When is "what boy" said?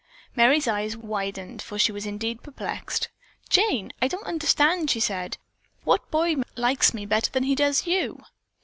5.83-6.37